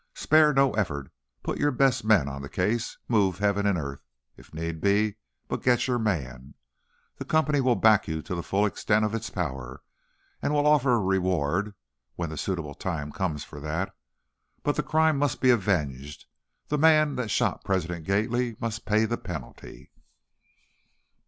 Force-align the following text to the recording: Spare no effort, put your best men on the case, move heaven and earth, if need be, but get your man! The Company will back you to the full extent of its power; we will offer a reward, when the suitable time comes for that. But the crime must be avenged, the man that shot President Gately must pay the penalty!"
Spare 0.15 0.51
no 0.51 0.71
effort, 0.73 1.11
put 1.43 1.59
your 1.59 1.69
best 1.69 2.03
men 2.03 2.27
on 2.27 2.41
the 2.41 2.49
case, 2.49 2.97
move 3.07 3.37
heaven 3.37 3.67
and 3.67 3.77
earth, 3.77 4.01
if 4.35 4.51
need 4.51 4.81
be, 4.81 5.17
but 5.47 5.61
get 5.61 5.85
your 5.85 5.99
man! 5.99 6.55
The 7.17 7.23
Company 7.23 7.61
will 7.61 7.75
back 7.75 8.07
you 8.07 8.23
to 8.23 8.33
the 8.33 8.41
full 8.41 8.65
extent 8.65 9.05
of 9.05 9.13
its 9.13 9.29
power; 9.29 9.83
we 10.41 10.49
will 10.49 10.65
offer 10.65 10.93
a 10.93 10.99
reward, 10.99 11.75
when 12.15 12.31
the 12.31 12.37
suitable 12.37 12.73
time 12.73 13.11
comes 13.11 13.43
for 13.43 13.59
that. 13.59 13.95
But 14.63 14.75
the 14.75 14.81
crime 14.81 15.19
must 15.19 15.39
be 15.39 15.51
avenged, 15.51 16.25
the 16.69 16.79
man 16.79 17.13
that 17.17 17.29
shot 17.29 17.63
President 17.63 18.03
Gately 18.03 18.55
must 18.59 18.85
pay 18.87 19.05
the 19.05 19.19
penalty!" 19.19 19.91